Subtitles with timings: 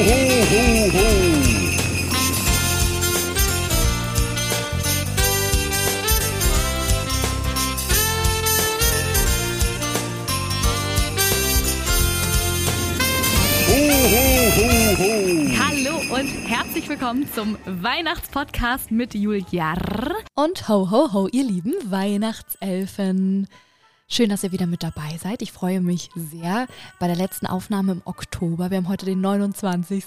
[0.00, 1.50] ho, ho.
[15.58, 19.74] Hallo und herzlich willkommen zum Weihnachtspodcast mit Julia
[20.34, 23.48] und ho ho ho, ihr lieben Weihnachtselfen.
[24.12, 25.40] Schön, dass ihr wieder mit dabei seid.
[25.40, 26.66] Ich freue mich sehr
[26.98, 28.68] bei der letzten Aufnahme im Oktober.
[28.68, 30.04] Wir haben heute den 29.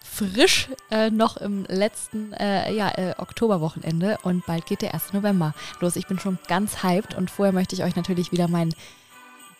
[0.00, 5.14] Frisch äh, noch im letzten äh, ja, äh, Oktoberwochenende und bald geht der 1.
[5.14, 5.96] November los.
[5.96, 8.72] Ich bin schon ganz hyped und vorher möchte ich euch natürlich wieder meinen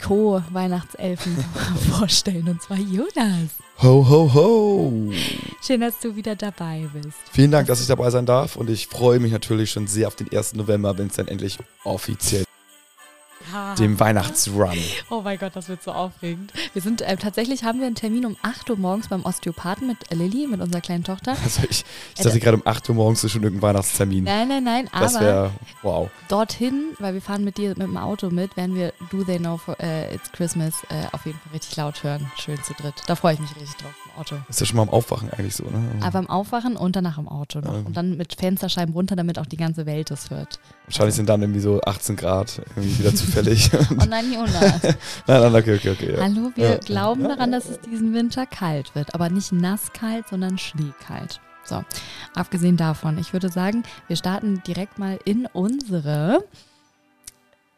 [0.01, 1.37] Co-Weihnachtselfen
[1.91, 3.51] vorstellen und zwar Jonas.
[3.83, 5.13] Ho, ho, ho.
[5.61, 7.19] Schön, dass du wieder dabei bist.
[7.33, 10.15] Vielen Dank, dass ich dabei sein darf und ich freue mich natürlich schon sehr auf
[10.15, 10.55] den 1.
[10.55, 12.45] November, wenn es dann endlich offiziell
[13.79, 14.77] dem Weihnachtsrun.
[15.11, 16.53] Oh mein Gott, das wird so aufregend.
[16.73, 19.99] Wir sind äh, tatsächlich haben wir einen Termin um 8 Uhr morgens beim Osteopathen mit
[20.11, 21.37] Lilly, mit unserer kleinen Tochter.
[21.43, 21.85] Also ich,
[22.17, 24.25] ich dachte gerade um 8 Uhr morgens ist schon irgendein Weihnachtstermin.
[24.25, 25.51] Nein, nein, nein, Das aber wäre,
[25.83, 26.11] wow.
[26.29, 29.57] dorthin, weil wir fahren mit dir mit dem Auto mit, werden wir Do They Know
[29.57, 32.31] for, äh, It's Christmas äh, auf jeden Fall richtig laut hören.
[32.37, 32.95] Schön zu dritt.
[33.07, 34.37] Da freue ich mich richtig drauf im Auto.
[34.49, 35.83] Ist ja schon mal am Aufwachen eigentlich so, ne?
[36.01, 37.73] Aber beim Aufwachen und danach im Auto noch.
[37.73, 37.81] Ja.
[37.81, 40.59] Und dann mit Fensterscheiben runter, damit auch die ganze Welt es hört.
[40.87, 43.71] Wahrscheinlich sind dann irgendwie so 18 Grad irgendwie wieder zufällig.
[44.01, 44.83] Oh nein, Jonas.
[44.83, 46.13] nein, nein, okay, okay, okay.
[46.17, 46.23] Ja.
[46.23, 46.77] Hallo, wir Ja.
[46.79, 49.15] glauben daran, dass es diesen Winter kalt wird.
[49.15, 51.41] Aber nicht nasskalt, sondern schneekalt.
[51.65, 51.85] So,
[52.35, 56.43] abgesehen davon, ich würde sagen, wir starten direkt mal in unsere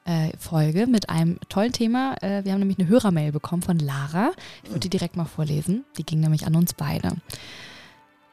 [0.04, 2.14] äh, Folge mit einem tollen Thema.
[2.22, 4.30] Äh, wir haben nämlich eine Hörermail bekommen von Lara.
[4.62, 5.84] Ich würde die direkt mal vorlesen.
[5.98, 7.12] Die ging nämlich an uns beide.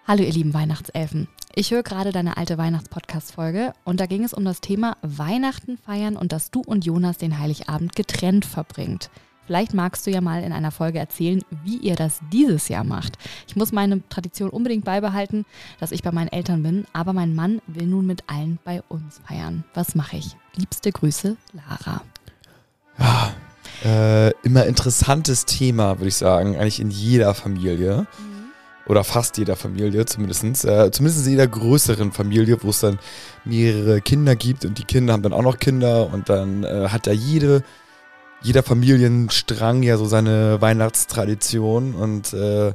[0.07, 1.27] Hallo ihr lieben Weihnachtselfen.
[1.53, 6.15] Ich höre gerade deine alte Weihnachtspodcast-Folge und da ging es um das Thema Weihnachten feiern
[6.15, 9.09] und dass du und Jonas den Heiligabend getrennt verbringt.
[9.47, 13.17] Vielleicht magst du ja mal in einer Folge erzählen, wie ihr das dieses Jahr macht.
[13.49, 15.43] Ich muss meine Tradition unbedingt beibehalten,
[15.81, 19.19] dass ich bei meinen Eltern bin, aber mein Mann will nun mit allen bei uns
[19.27, 19.65] feiern.
[19.73, 20.37] Was mache ich?
[20.55, 22.01] Liebste Grüße, Lara.
[23.83, 26.55] Äh, immer interessantes Thema, würde ich sagen.
[26.55, 28.07] Eigentlich in jeder Familie.
[28.87, 30.43] Oder fast jeder Familie, zumindest.
[30.65, 32.99] Äh, zumindest in jeder größeren Familie, wo es dann
[33.43, 37.07] mehrere Kinder gibt und die Kinder haben dann auch noch Kinder und dann äh, hat
[37.07, 37.63] ja jede,
[38.41, 42.73] jeder Familienstrang ja so seine Weihnachtstradition und äh,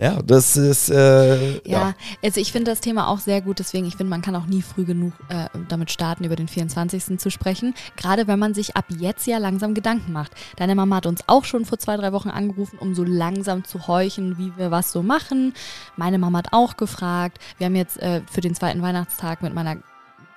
[0.00, 1.94] ja, das ist äh, Ja, ja.
[2.22, 4.60] also ich finde das Thema auch sehr gut, deswegen ich finde, man kann auch nie
[4.60, 7.18] früh genug äh, damit starten, über den 24.
[7.18, 7.74] zu sprechen.
[7.96, 10.32] Gerade wenn man sich ab jetzt ja langsam Gedanken macht.
[10.56, 13.86] Deine Mama hat uns auch schon vor zwei, drei Wochen angerufen, um so langsam zu
[13.86, 15.54] horchen, wie wir was so machen.
[15.96, 17.38] Meine Mama hat auch gefragt.
[17.58, 19.76] Wir haben jetzt äh, für den zweiten Weihnachtstag mit meiner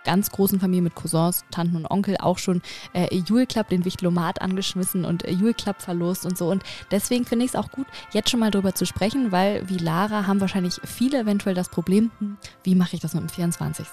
[0.08, 2.62] ganz großen Familie mit Cousins, Tanten und Onkel auch schon
[2.94, 6.50] äh, Jule Club, den Wichtlomat angeschmissen und äh, Jule Club verlost und so.
[6.50, 9.78] Und deswegen finde ich es auch gut, jetzt schon mal drüber zu sprechen, weil wie
[9.78, 13.86] Lara haben wahrscheinlich viele eventuell das Problem, hm, wie mache ich das mit dem 24.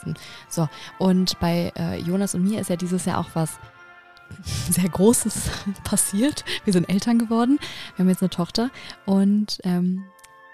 [0.49, 0.69] So,
[1.01, 3.59] und bei äh, Jonas und mir ist ja dieses Jahr auch was
[4.71, 5.51] sehr Großes
[5.85, 6.45] passiert.
[6.63, 7.59] Wir sind Eltern geworden,
[7.97, 8.71] wir haben jetzt eine Tochter
[9.05, 10.05] und ähm,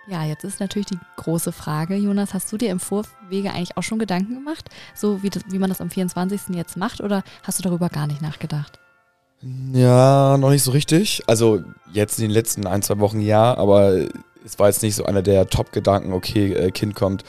[0.06, 3.82] ja, jetzt ist natürlich die große Frage, Jonas, hast du dir im Vorwege eigentlich auch
[3.82, 6.54] schon Gedanken gemacht, so wie, das, wie man das am 24.
[6.54, 8.78] jetzt macht oder hast du darüber gar nicht nachgedacht?
[9.72, 11.22] Ja, noch nicht so richtig.
[11.26, 11.62] Also
[11.92, 14.06] jetzt in den letzten ein, zwei Wochen ja, aber
[14.44, 17.24] es war jetzt nicht so einer der Top-Gedanken, okay, äh, Kind kommt,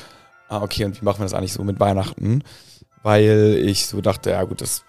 [0.50, 2.44] ah, okay, und wie machen wir das eigentlich so mit Weihnachten?
[3.04, 4.84] Weil ich so dachte, ja gut, das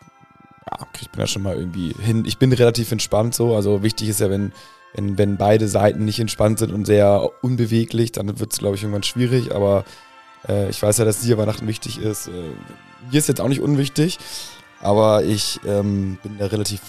[0.70, 2.24] ja, kriegt man ja schon mal irgendwie hin.
[2.26, 4.52] Ich bin relativ entspannt so, also wichtig ist ja, wenn,
[4.94, 8.82] wenn, wenn beide Seiten nicht entspannt sind und sehr unbeweglich, dann wird es, glaube ich,
[8.82, 9.84] irgendwann schwierig, aber
[10.48, 12.28] äh, ich weiß ja, dass dir Weihnachten wichtig ist.
[12.28, 12.30] Äh,
[13.10, 14.18] mir ist jetzt auch nicht unwichtig,
[14.80, 16.80] aber ich ähm, bin da relativ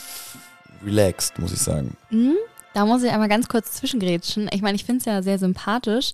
[0.85, 1.95] relaxed, muss ich sagen.
[2.09, 2.35] Hm,
[2.73, 4.49] da muss ich einmal ganz kurz zwischengrätschen.
[4.53, 6.11] Ich meine, ich finde es ja sehr sympathisch.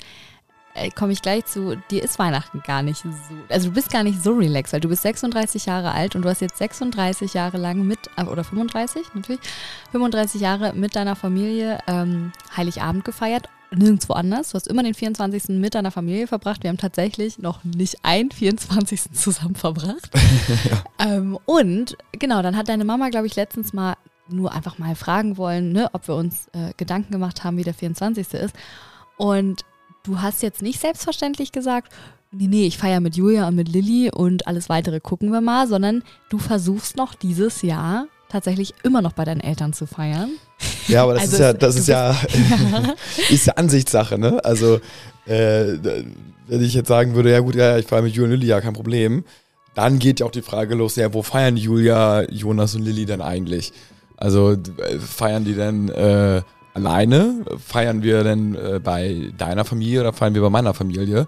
[0.79, 3.09] Äh, Komme ich gleich zu, dir ist Weihnachten gar nicht so,
[3.49, 6.29] also du bist gar nicht so relaxed, weil du bist 36 Jahre alt und du
[6.29, 9.41] hast jetzt 36 Jahre lang mit, äh, oder 35 natürlich,
[9.91, 14.51] 35 Jahre mit deiner Familie ähm, Heiligabend gefeiert, nirgendwo anders.
[14.51, 15.49] Du hast immer den 24.
[15.59, 16.63] mit deiner Familie verbracht.
[16.63, 19.11] Wir haben tatsächlich noch nicht einen 24.
[19.13, 20.09] zusammen verbracht.
[20.99, 23.95] ähm, und genau, dann hat deine Mama, glaube ich, letztens mal
[24.27, 27.73] nur einfach mal fragen wollen, ne, ob wir uns äh, Gedanken gemacht haben, wie der
[27.73, 28.33] 24.
[28.33, 28.55] ist.
[29.17, 29.65] Und
[30.03, 31.91] du hast jetzt nicht selbstverständlich gesagt,
[32.31, 35.67] nee, nee, ich feiere mit Julia und mit Lilly und alles weitere gucken wir mal,
[35.67, 40.29] sondern du versuchst noch dieses Jahr tatsächlich immer noch bei deinen Eltern zu feiern.
[40.87, 42.15] Ja, aber das Also ist ja, das ist ja,
[43.29, 44.43] ist ja Ansichtssache, ne?
[44.45, 44.79] Also,
[45.25, 45.77] äh,
[46.47, 48.61] wenn ich jetzt sagen würde, ja gut, ja, ich feiere mit Julia und Lilly, ja,
[48.61, 49.23] kein Problem,
[49.75, 53.21] dann geht ja auch die Frage los, ja, wo feiern Julia, Jonas und Lilly denn
[53.21, 53.71] eigentlich?
[54.17, 56.41] Also, äh, feiern die denn äh,
[56.79, 57.45] alleine?
[57.65, 61.27] Feiern wir denn äh, bei deiner Familie oder feiern wir bei meiner Familie?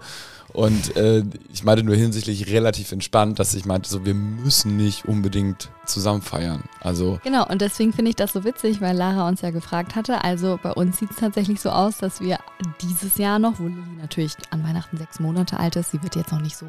[0.52, 1.22] Und äh,
[1.52, 6.20] ich meinte nur hinsichtlich relativ entspannt, dass ich meinte, so wir müssen nicht unbedingt zusammen
[6.20, 6.64] feiern.
[6.80, 10.22] Also Genau, und deswegen finde ich das so witzig, weil Lara uns ja gefragt hatte.
[10.24, 12.38] Also bei uns sieht es tatsächlich so aus, dass wir
[12.82, 16.32] dieses Jahr noch, wo Lilly natürlich an Weihnachten sechs Monate alt ist, sie wird jetzt
[16.32, 16.66] noch nicht so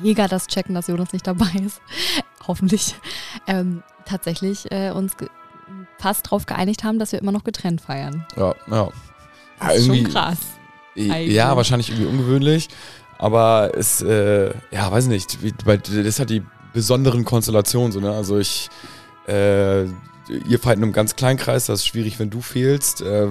[0.00, 1.82] mega das checken, dass Jonas nicht dabei ist.
[2.48, 2.94] Hoffentlich.
[3.46, 5.16] Ähm, tatsächlich äh, uns
[6.02, 8.26] fast darauf geeinigt haben, dass wir immer noch getrennt feiern.
[8.36, 8.88] ja, ja.
[9.58, 10.38] Das ja ist schon krass.
[10.96, 11.32] eigentlich.
[11.32, 12.68] ja, wahrscheinlich irgendwie ungewöhnlich.
[13.18, 18.10] Aber es, äh, ja, weiß nicht, das ist halt die besonderen Konstellationen so, ne?
[18.10, 18.68] Also ich,
[19.28, 23.02] äh, ihr feiert in einem ganz kleinen Kreis, das ist schwierig, wenn du fehlst.
[23.02, 23.28] Äh,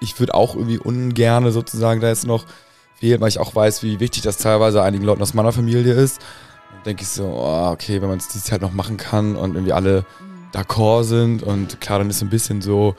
[0.00, 2.46] ich würde auch irgendwie ungerne sozusagen da jetzt noch
[2.94, 6.22] fehlen, weil ich auch weiß, wie wichtig das teilweise einigen Leuten aus meiner Familie ist.
[6.70, 9.54] Dann denke ich so, oh, okay, wenn man es dieses Jahr noch machen kann und
[9.54, 10.06] irgendwie alle
[10.52, 12.94] d'accord sind und klar, dann ist so ein bisschen so,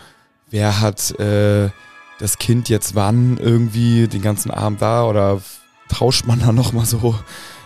[0.50, 1.70] wer hat äh,
[2.20, 5.42] das Kind jetzt wann irgendwie den ganzen Abend da oder
[5.90, 7.16] tauscht man da nochmal so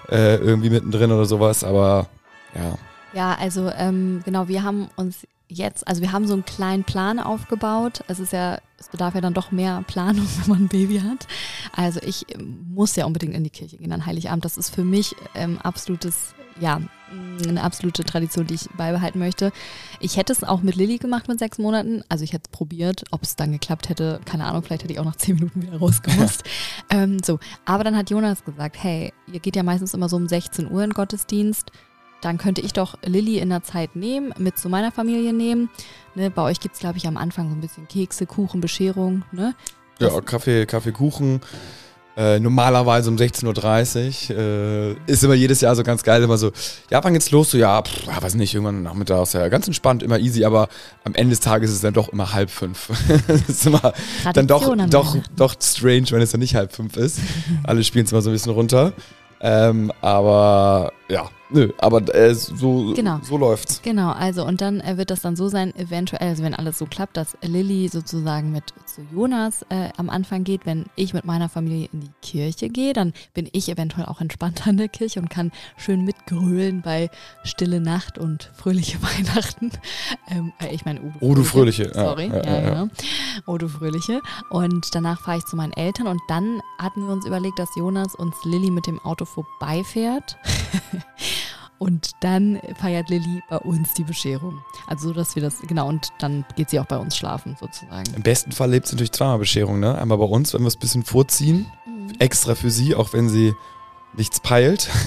[0.10, 2.08] äh, irgendwie mittendrin oder sowas, aber
[2.56, 2.78] ja.
[3.14, 7.20] Ja, also ähm, genau, wir haben uns jetzt, also wir haben so einen kleinen Plan
[7.20, 8.04] aufgebaut.
[8.08, 11.28] Es ist ja, es bedarf ja dann doch mehr Planung, wenn man ein Baby hat.
[11.76, 14.46] Also ich ähm, muss ja unbedingt in die Kirche gehen an Heiligabend.
[14.46, 16.82] Das ist für mich ähm, absolutes, ja,
[17.48, 19.54] eine absolute Tradition, die ich beibehalten möchte.
[20.02, 22.04] Ich hätte es auch mit Lilly gemacht mit sechs Monaten.
[22.10, 25.00] Also ich hätte es probiert, ob es dann geklappt hätte, keine Ahnung, vielleicht hätte ich
[25.00, 26.44] auch nach zehn Minuten wieder rausgemusst.
[26.90, 30.28] ähm, so, aber dann hat Jonas gesagt, hey, ihr geht ja meistens immer so um
[30.28, 31.72] 16 Uhr in Gottesdienst
[32.22, 35.70] dann könnte ich doch Lilly in der Zeit nehmen, mit zu meiner Familie nehmen.
[36.16, 39.24] Ne, bei euch gibt es, glaube ich, am Anfang so ein bisschen Kekse, Kuchen, Bescherung.
[39.32, 39.54] Ne?
[40.00, 41.42] Ja, Kaffee, Kaffee, Kuchen.
[42.18, 44.38] Äh, normalerweise um 16.30 Uhr.
[44.38, 46.24] Äh, ist immer jedes Jahr so ganz geil.
[46.24, 46.52] Immer so,
[46.90, 47.52] ja, wann geht's los?
[47.52, 49.34] So, ja, pff, weiß nicht, irgendwann nachmittags.
[49.34, 50.68] Ja, ganz entspannt, immer easy, aber
[51.04, 52.90] am Ende des Tages ist es dann doch immer halb fünf.
[53.28, 53.94] das ist immer
[54.34, 55.36] dann doch, Tradition an doch, Weihnachten.
[55.36, 57.20] doch strange, wenn es dann nicht halb fünf ist.
[57.64, 58.94] Alle spielen es immer so ein bisschen runter.
[59.40, 63.20] Ähm, aber ja, nö, aber äh, so, Genau.
[63.24, 63.82] so läuft's.
[63.82, 66.86] Genau, also und dann äh, wird das dann so sein, eventuell, also wenn alles so
[66.86, 71.48] klappt, dass Lilly sozusagen mit zu Jonas äh, am Anfang geht, wenn ich mit meiner
[71.50, 75.30] Familie in die Kirche gehe, dann bin ich eventuell auch entspannter in der Kirche und
[75.30, 77.10] kann schön mitgrölen bei
[77.44, 79.72] Stille Nacht und fröhliche Weihnachten.
[80.30, 81.84] Ähm, äh, ich meine, Udo Oh, du Fröhliche.
[81.94, 82.74] Ja, Sorry, ja, ja, ja, ja.
[82.84, 82.88] ja.
[83.46, 84.22] Oh, du Fröhliche.
[84.50, 88.14] Und danach fahre ich zu meinen Eltern und dann hatten wir uns überlegt, dass Jonas
[88.16, 90.38] uns Lilly mit dem Auto vorbeifährt.
[91.80, 94.60] Und dann feiert Lilly bei uns die Bescherung.
[94.88, 98.12] Also so, dass wir das, genau, und dann geht sie auch bei uns schlafen, sozusagen.
[98.16, 99.96] Im besten Fall lebt sie natürlich zweimal Bescherung, ne?
[99.96, 101.68] Einmal bei uns, wenn wir es ein bisschen vorziehen,
[102.18, 103.54] extra für sie, auch wenn sie
[104.14, 104.90] nichts peilt.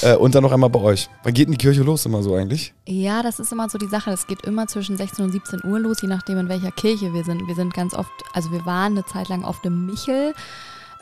[0.00, 1.10] Äh, und dann noch einmal bei euch.
[1.24, 2.72] Wann geht denn die Kirche los immer so eigentlich?
[2.86, 4.10] Ja, das ist immer so die Sache.
[4.10, 7.24] Das geht immer zwischen 16 und 17 Uhr los, je nachdem, in welcher Kirche wir
[7.24, 7.48] sind.
[7.48, 10.34] Wir sind ganz oft, also wir waren eine Zeit lang auf dem Michel.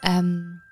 [0.03, 0.63] Ähm,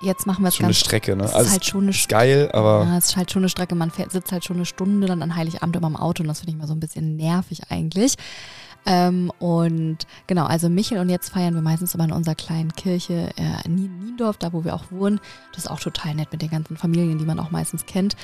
[0.00, 1.24] jetzt machen wir es Schon eine ganz Strecke, ne?
[1.24, 3.48] Es ist Also halt schon eine ist geil, aber Ja, es ist halt schon eine
[3.48, 3.74] Strecke.
[3.74, 6.40] Man fährt, sitzt halt schon eine Stunde dann an Heiligabend immer im Auto und das
[6.40, 8.14] finde ich mal so ein bisschen nervig eigentlich.
[8.86, 9.98] Ähm, und
[10.28, 13.74] genau, also Michel und jetzt feiern wir meistens immer in unserer kleinen Kirche äh, in
[13.74, 15.20] Nien- Niendorf, da wo wir auch wohnen.
[15.52, 18.14] Das ist auch total nett mit den ganzen Familien, die man auch meistens kennt.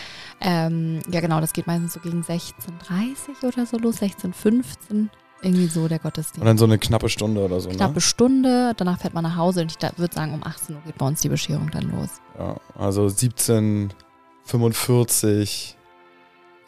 [0.40, 5.08] Ähm, ja, genau, das geht meistens so gegen 16.30 oder so los, 16.15
[5.44, 6.40] irgendwie so der Gottesdienst.
[6.40, 8.00] und dann so eine knappe Stunde oder so, Knappe ne?
[8.00, 11.06] Stunde, danach fährt man nach Hause und ich würde sagen, um 18 Uhr geht bei
[11.06, 12.08] uns die Bescherung dann los.
[12.38, 15.76] Ja, also 1745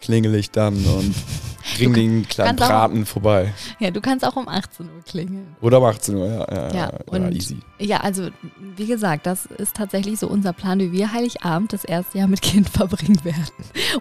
[0.01, 1.15] klingel ich dann und
[1.77, 3.53] bring den kleinen kannst auch- Braten vorbei.
[3.81, 5.57] Ja, du kannst auch um 18 Uhr klingeln.
[5.61, 6.47] Oder um 18 Uhr, ja.
[6.51, 7.59] Ja, Ja, ja, und- easy.
[7.79, 8.29] Ja, also
[8.77, 12.41] wie gesagt, das ist tatsächlich so unser Plan, wie wir Heiligabend das erste Jahr mit
[12.43, 13.45] Kind verbringen werden.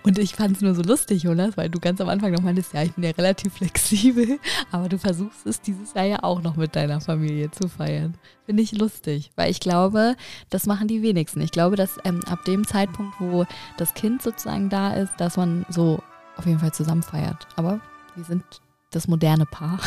[0.03, 2.73] Und ich fand es nur so lustig, Jonas, weil du ganz am Anfang noch meintest,
[2.73, 4.39] ja, ich bin ja relativ flexibel,
[4.71, 8.15] aber du versuchst es dieses Jahr ja auch noch mit deiner Familie zu feiern.
[8.45, 10.15] Finde ich lustig, weil ich glaube,
[10.51, 11.41] das machen die wenigsten.
[11.41, 13.45] Ich glaube, dass ähm, ab dem Zeitpunkt, wo
[13.77, 15.94] das Kind sozusagen da ist, dass man so
[16.37, 17.47] auf jeden Fall zusammen feiert.
[17.55, 17.79] Aber
[18.15, 18.43] wir sind
[18.91, 19.79] das moderne Paar.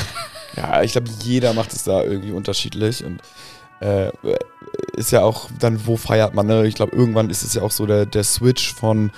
[0.57, 3.21] Ja, ich glaube, jeder macht es da irgendwie unterschiedlich und
[3.81, 4.11] äh,
[4.97, 6.67] ist ja auch dann, wo feiert man, ne?
[6.67, 9.13] Ich glaube, irgendwann ist es ja auch so der, der Switch von,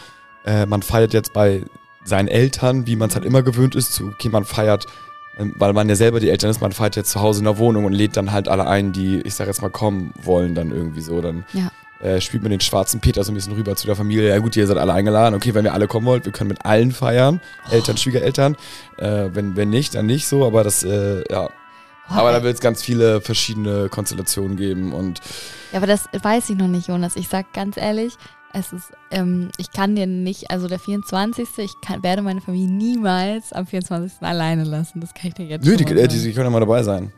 [0.44, 1.64] äh, man feiert jetzt bei
[2.04, 4.86] seinen Eltern, wie man es halt immer gewöhnt ist, zu, okay, man feiert,
[5.38, 7.58] ähm, weil man ja selber die Eltern ist, man feiert jetzt zu Hause in der
[7.58, 10.70] Wohnung und lädt dann halt alle ein, die, ich sag jetzt mal, kommen wollen dann
[10.70, 11.70] irgendwie so, dann Ja.
[12.02, 14.28] Äh, spielt man den schwarzen Peter so ein bisschen rüber zu der Familie.
[14.28, 15.34] Ja gut, ihr seid alle eingeladen.
[15.34, 17.40] Okay, wenn wir alle kommen wollt, wir können mit allen feiern.
[17.70, 18.56] Eltern, Schwiegereltern.
[18.98, 20.44] Äh, wenn, wenn nicht, dann nicht so.
[20.46, 21.50] Aber das, äh, ja.
[22.08, 24.92] Aber da wird es ganz viele verschiedene Konstellationen geben.
[24.92, 25.20] Und
[25.72, 27.14] Ja, aber das weiß ich noch nicht, Jonas.
[27.16, 28.14] Ich sag ganz ehrlich,
[28.52, 31.48] Es ist, ähm, ich kann dir nicht, also der 24.
[31.58, 34.22] Ich kann, werde meine Familie niemals am 24.
[34.22, 35.00] alleine lassen.
[35.00, 36.08] Das kann ich dir jetzt Nö, schon die, äh, sagen.
[36.08, 37.12] die, die können ja mal dabei sein.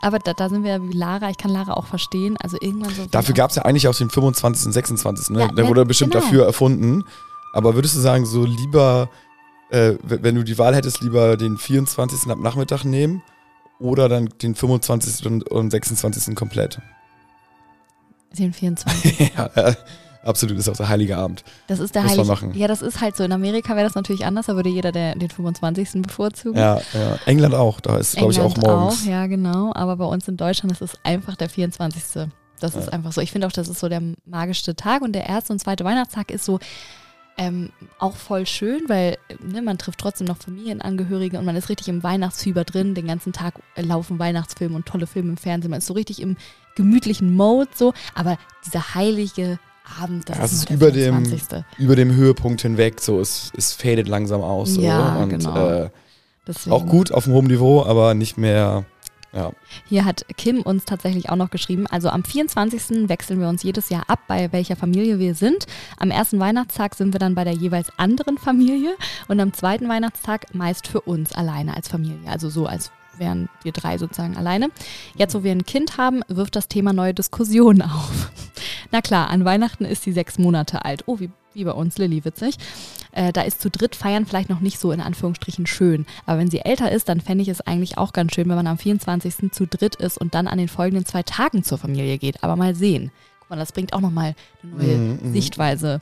[0.00, 1.30] Aber da, da sind wir wie Lara.
[1.30, 2.36] Ich kann Lara auch verstehen.
[2.40, 3.06] Also irgendwann so.
[3.06, 4.66] Dafür gab es ja eigentlich auch den 25.
[4.66, 5.30] und 26.
[5.30, 5.40] Ne?
[5.40, 6.24] Ja, Der ja, wurde bestimmt genau.
[6.24, 7.04] dafür erfunden.
[7.52, 9.08] Aber würdest du sagen, so lieber,
[9.70, 12.30] äh, wenn du die Wahl hättest, lieber den 24.
[12.30, 13.22] ab Nachmittag nehmen
[13.80, 15.26] oder dann den 25.
[15.26, 16.34] und, und 26.
[16.34, 16.80] komplett?
[18.38, 19.32] Den 24.
[19.36, 19.74] ja, äh,
[20.22, 21.44] absolut, ist auch der heilige Abend.
[21.66, 22.26] Das ist der Muss heilige.
[22.28, 22.54] machen.
[22.54, 23.24] Ja, das ist halt so.
[23.24, 24.46] In Amerika wäre das natürlich anders.
[24.46, 26.02] Da würde jeder der, den 25.
[26.02, 26.58] bevorzugen.
[26.58, 27.18] Ja, ja.
[27.26, 29.04] England auch, da ist, glaube ich, auch morgens.
[29.06, 29.72] ja, genau.
[29.74, 32.28] Aber bei uns in Deutschland ist es einfach der 24.
[32.60, 32.92] Das ist Ja.
[32.92, 33.20] einfach so.
[33.20, 35.02] Ich finde auch, das ist so der magischste Tag.
[35.02, 36.58] Und der erste und zweite Weihnachtstag ist so
[37.40, 37.70] ähm,
[38.00, 42.02] auch voll schön, weil ne, man trifft trotzdem noch Familienangehörige und man ist richtig im
[42.02, 42.96] Weihnachtsfieber drin.
[42.96, 45.70] Den ganzen Tag äh, laufen Weihnachtsfilme und tolle Filme im Fernsehen.
[45.70, 46.36] Man ist so richtig im
[46.74, 47.92] gemütlichen Mode so.
[48.16, 49.60] Aber dieser heilige
[50.02, 51.64] Abend, das Ja, es ist, ist über dem- 24.
[51.78, 54.74] Über dem Höhepunkt hinweg, so, es, es fadet langsam aus.
[54.74, 55.56] So, Ja, und, genau.
[55.68, 55.90] Äh,
[56.70, 58.84] auch gut auf einem hohen Niveau, aber nicht mehr,
[59.34, 59.52] ja.
[59.86, 63.08] Hier hat Kim uns tatsächlich auch noch geschrieben, also am 24.
[63.10, 65.66] wechseln wir uns jedes Jahr ab, bei welcher Familie wir sind.
[65.98, 68.94] Am ersten Weihnachtstag sind wir dann bei der jeweils anderen Familie
[69.28, 72.30] und am zweiten Weihnachtstag meist für uns alleine als Familie.
[72.30, 74.68] Also so als wären wir drei sozusagen alleine.
[75.16, 78.30] Jetzt, wo wir ein Kind haben, wirft das Thema neue Diskussionen auf.
[78.90, 81.04] Na klar, an Weihnachten ist sie sechs Monate alt.
[81.06, 82.56] Oh, wie, wie bei uns, Lilly, witzig.
[83.12, 86.06] Äh, da ist zu dritt feiern vielleicht noch nicht so in Anführungsstrichen schön.
[86.26, 88.66] Aber wenn sie älter ist, dann fände ich es eigentlich auch ganz schön, wenn man
[88.66, 89.52] am 24.
[89.52, 92.42] zu dritt ist und dann an den folgenden zwei Tagen zur Familie geht.
[92.42, 93.10] Aber mal sehen.
[93.40, 95.32] Guck mal, das bringt auch nochmal eine neue mhm.
[95.32, 96.00] Sichtweise.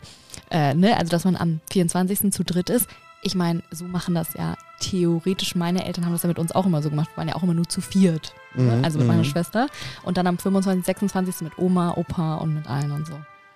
[0.51, 0.97] Äh, ne?
[0.97, 2.33] Also, dass man am 24.
[2.33, 2.89] zu dritt ist.
[3.23, 5.55] Ich meine, so machen das ja theoretisch.
[5.55, 7.09] Meine Eltern haben das ja mit uns auch immer so gemacht.
[7.15, 8.35] Wir waren ja auch immer nur zu viert.
[8.55, 8.77] Ne?
[8.77, 9.25] Mhm, Also mit meiner mhm.
[9.25, 9.69] Schwester.
[10.03, 11.41] Und dann am 25., 26.
[11.43, 13.15] mit Oma, Opa und mit allen und so.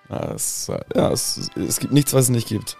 [0.09, 2.77] Ja, es, ja es, es gibt nichts, was es nicht gibt.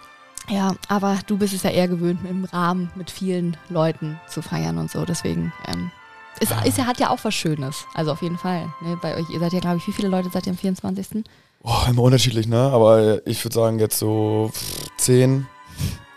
[0.48, 4.76] Ja, aber du bist es ja eher gewöhnt, im Rahmen mit vielen Leuten zu feiern
[4.78, 5.04] und so.
[5.04, 5.90] Deswegen ähm,
[6.40, 7.84] ist, ist ja, hat ja auch was Schönes.
[7.94, 8.66] Also auf jeden Fall.
[8.82, 8.98] Ne?
[9.00, 11.24] Bei euch, ihr seid ja, glaube ich, wie viele Leute seid ihr am 24.?
[11.62, 12.58] Boah, immer unterschiedlich, ne?
[12.58, 15.46] Aber ich würde sagen, jetzt so pff, 10, Ja,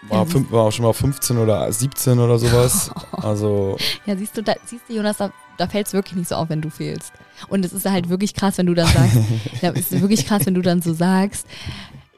[0.10, 2.92] war, fünf, war auch schon mal 15 oder 17 oder sowas.
[3.12, 6.36] Also, Ja, siehst du, da, siehst du, Jonas, da, da fällt es wirklich nicht so
[6.36, 7.12] auf, wenn du fehlst.
[7.48, 9.18] Und es ist halt wirklich krass, wenn du dann sagst,
[9.62, 11.48] ja, es ist wirklich krass, wenn du dann so sagst,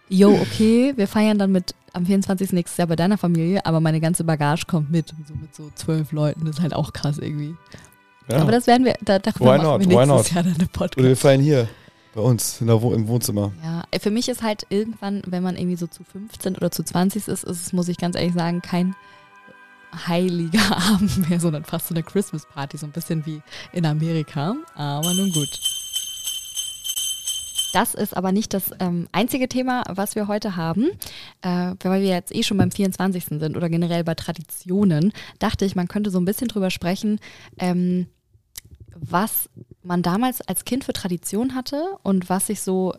[0.10, 2.52] yo, okay, wir feiern dann mit am 24.
[2.54, 5.10] nächstes Jahr bei deiner Familie, aber meine ganze Bagage kommt mit.
[5.28, 7.56] So mit so zwölf Leuten, das ist halt auch krass irgendwie.
[8.30, 8.38] ja.
[8.38, 9.90] Aber das werden wir, da, darüber Why machen not?
[9.90, 10.34] wir nächstes?
[10.36, 11.08] Jahr dann eine Oder Podcast.
[11.08, 11.68] wir feiern hier
[12.18, 13.54] bei uns in der Wo im Wohnzimmer.
[13.64, 16.84] Ja, äh, für mich ist halt irgendwann, wenn man irgendwie so zu 15 oder zu
[16.84, 18.96] 20 ist, ist es, muss ich ganz ehrlich sagen, kein
[20.08, 23.40] heiliger Abend mehr, sondern fast so eine Christmas Party, so ein bisschen wie
[23.72, 24.56] in Amerika.
[24.74, 25.60] Aber nun gut.
[27.72, 30.90] Das ist aber nicht das ähm, einzige Thema, was wir heute haben.
[31.44, 33.26] Äh, weil wir jetzt eh schon beim 24.
[33.26, 37.20] sind oder generell bei Traditionen, dachte ich, man könnte so ein bisschen drüber sprechen,
[37.60, 38.08] ähm,
[38.96, 39.50] was
[39.88, 42.94] man damals als Kind für Tradition hatte und was sich so,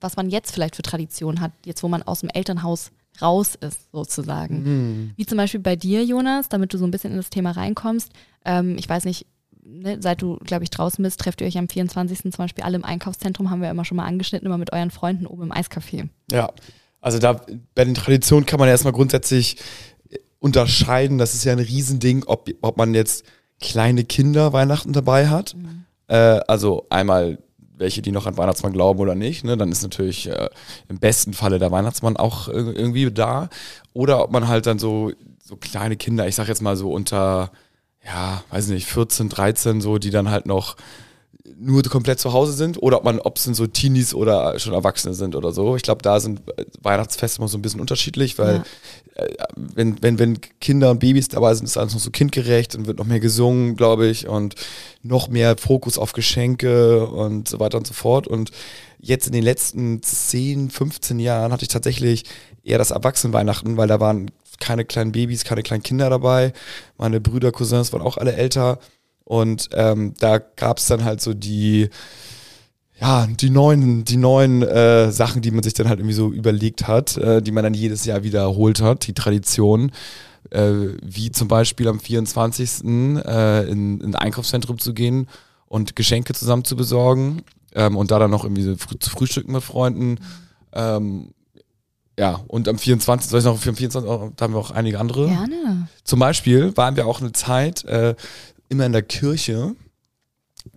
[0.00, 3.90] was man jetzt vielleicht für Tradition hat, jetzt wo man aus dem Elternhaus raus ist,
[3.92, 4.62] sozusagen.
[4.62, 5.12] Mhm.
[5.16, 8.10] Wie zum Beispiel bei dir, Jonas, damit du so ein bisschen in das Thema reinkommst.
[8.44, 9.26] Ähm, ich weiß nicht,
[9.64, 12.22] ne, seit du, glaube ich, draußen bist, trefft ihr euch am 24.
[12.22, 15.26] zum Beispiel alle im Einkaufszentrum, haben wir immer schon mal angeschnitten, immer mit euren Freunden
[15.26, 16.08] oben im Eiscafé.
[16.30, 16.50] Ja,
[17.00, 17.44] also da
[17.74, 19.58] bei den Traditionen kann man erstmal grundsätzlich
[20.10, 21.18] äh, unterscheiden.
[21.18, 23.24] Das ist ja ein Riesending, ob, ob man jetzt
[23.60, 25.54] kleine Kinder Weihnachten dabei hat.
[26.08, 27.38] Äh, also einmal
[27.82, 29.44] welche, die noch an Weihnachtsmann glauben oder nicht.
[29.44, 29.56] Ne?
[29.56, 30.48] Dann ist natürlich äh,
[30.88, 33.48] im besten Falle der Weihnachtsmann auch äh, irgendwie da.
[33.92, 37.50] Oder ob man halt dann so, so kleine Kinder, ich sag jetzt mal so unter,
[38.04, 40.76] ja, weiß nicht, 14, 13, so, die dann halt noch
[41.58, 44.72] nur komplett zu Hause sind oder ob man, ob es denn so Teenies oder schon
[44.72, 45.76] Erwachsene sind oder so.
[45.76, 48.62] Ich glaube, da sind äh, Weihnachtsfeste immer so ein bisschen unterschiedlich, weil
[49.16, 49.24] Ja.
[49.24, 52.86] äh, wenn, wenn, wenn Kinder und Babys dabei sind, ist alles noch so kindgerecht und
[52.86, 54.54] wird noch mehr gesungen, glaube ich, und
[55.02, 58.26] noch mehr Fokus auf Geschenke und so weiter und so fort.
[58.26, 58.50] Und
[59.00, 62.24] jetzt in den letzten 10, 15 Jahren hatte ich tatsächlich
[62.64, 64.30] eher das Erwachsenenweihnachten, weil da waren
[64.60, 66.52] keine kleinen Babys, keine kleinen Kinder dabei.
[66.96, 68.78] Meine Brüder, Cousins waren auch alle älter.
[69.32, 71.88] Und ähm, da gab es dann halt so die,
[73.00, 76.86] ja, die neuen, die neuen äh, Sachen, die man sich dann halt irgendwie so überlegt
[76.86, 79.90] hat, äh, die man dann jedes Jahr wiederholt hat, die Tradition.
[80.50, 80.72] Äh,
[81.02, 82.84] wie zum Beispiel am 24.
[82.84, 85.28] Äh, in, in ein Einkaufszentrum zu gehen
[85.66, 87.40] und Geschenke zusammen zu besorgen
[87.74, 90.18] ähm, und da dann noch irgendwie so früh, zu frühstücken mit Freunden.
[90.74, 91.30] Ähm,
[92.18, 93.30] ja, und am 24.
[93.30, 94.10] soll ich noch für den 24.
[94.10, 95.26] auch- Da haben wir auch einige andere.
[95.28, 95.88] Gerne.
[96.04, 98.14] Zum Beispiel waren wir auch eine Zeit äh,
[98.72, 99.74] immer in der Kirche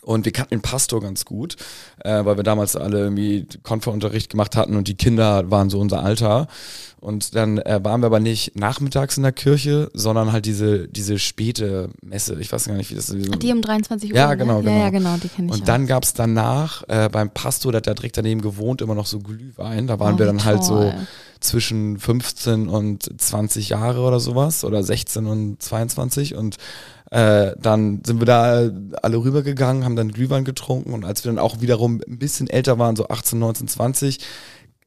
[0.01, 1.55] Und wir kannten den Pastor ganz gut,
[2.03, 6.03] äh, weil wir damals alle irgendwie Konferunterricht gemacht hatten und die Kinder waren so unser
[6.03, 6.47] Alter.
[6.99, 11.19] Und dann äh, waren wir aber nicht nachmittags in der Kirche, sondern halt diese, diese
[11.19, 12.35] späte Messe.
[12.39, 13.43] Ich weiß gar nicht, wie das ist.
[13.43, 14.17] Die um 23 Uhr.
[14.17, 14.63] Ja, genau, ne?
[14.63, 14.75] genau.
[14.75, 17.77] Ja, ja, genau, die kenne ich Und dann gab es danach äh, beim Pastor, der
[17.77, 19.85] hat da direkt daneben gewohnt, immer noch so Glühwein.
[19.85, 20.95] Da waren Oh, wir dann halt so toll.
[21.41, 26.55] zwischen 15 und 20 Jahre oder sowas oder 16 und 22 und
[27.11, 28.69] äh, dann sind wir da
[29.01, 32.79] alle rübergegangen, haben dann Glühwein getrunken und als wir dann auch wiederum ein bisschen älter
[32.79, 34.19] waren, so 18, 19, 20,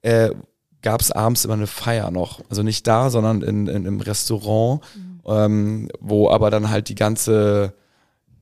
[0.02, 0.30] äh,
[0.82, 2.40] gab es abends immer eine Feier noch.
[2.50, 5.20] Also nicht da, sondern in, in, im Restaurant, Mhm.
[5.26, 7.74] ähm, wo aber dann halt die ganze,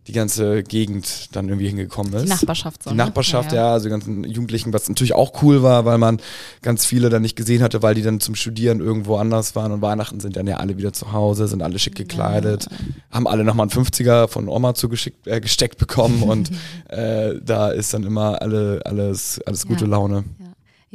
[0.07, 2.25] die ganze Gegend dann irgendwie hingekommen ist.
[2.25, 2.91] Die Nachbarschaft so.
[2.91, 3.05] Die ne?
[3.05, 6.21] Nachbarschaft, ja, also die ganzen Jugendlichen, was natürlich auch cool war, weil man
[6.63, 9.83] ganz viele dann nicht gesehen hatte, weil die dann zum Studieren irgendwo anders waren und
[9.83, 12.67] Weihnachten sind dann ja alle wieder zu Hause, sind alle schick gekleidet,
[13.11, 16.51] haben alle nochmal einen 50er von Oma zugeschickt, äh, gesteckt bekommen und
[16.89, 19.91] äh, da ist dann immer alle, alles, alles gute Ja.
[19.91, 20.25] Laune.
[20.39, 20.46] Ja.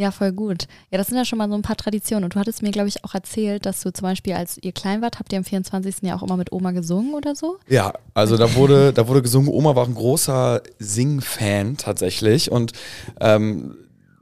[0.01, 0.67] Ja, voll gut.
[0.89, 2.24] Ja, das sind ja schon mal so ein paar Traditionen.
[2.24, 5.03] Und du hattest mir, glaube ich, auch erzählt, dass du zum Beispiel, als ihr klein
[5.03, 5.98] wart, habt ihr am 24.
[6.01, 7.58] ja auch immer mit Oma gesungen oder so?
[7.67, 12.72] Ja, also da wurde, da wurde gesungen, Oma war ein großer Sing-Fan tatsächlich und
[13.20, 13.75] ähm,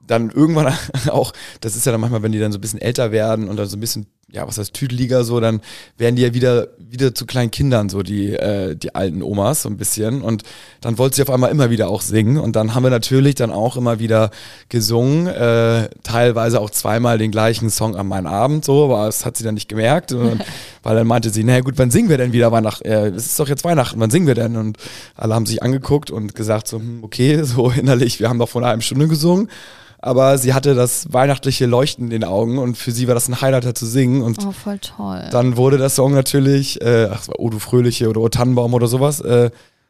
[0.06, 0.74] dann irgendwann
[1.10, 1.32] auch,
[1.62, 3.68] das ist ja dann manchmal, wenn die dann so ein bisschen älter werden und dann
[3.68, 5.62] so ein bisschen, ja, was heißt Tüdeliger so, dann
[5.98, 9.70] werden die ja wieder, wieder zu kleinen Kindern, so die, äh, die alten Omas so
[9.70, 10.44] ein bisschen und
[10.82, 13.52] dann wollte sie auf einmal immer wieder auch singen und dann haben wir natürlich dann
[13.52, 14.30] auch immer wieder
[14.70, 19.38] gesungen, äh, teilweise auch zweimal den gleichen Song an meinen Abend so, aber das hat
[19.38, 20.44] sie dann nicht gemerkt, und,
[20.84, 22.86] weil dann meinte sie, naja gut, wann singen wir denn wieder Weihnachten?
[22.86, 24.56] Äh, es ist doch jetzt Weihnachten, wann singen wir denn?
[24.56, 24.78] Und
[25.16, 28.62] alle haben sich angeguckt und gesagt so, hm, okay, so innerlich, wir haben doch vor
[28.62, 29.50] einer halben Stunde gesungen.
[30.02, 33.42] Aber sie hatte das weihnachtliche Leuchten in den Augen und für sie war das ein
[33.42, 34.22] Highlighter zu singen.
[34.22, 35.28] Und Oh, voll toll.
[35.32, 38.74] dann wurde der Song natürlich, äh, ach, es war O du Fröhliche oder O Tannenbaum
[38.74, 39.50] oder sowas, äh,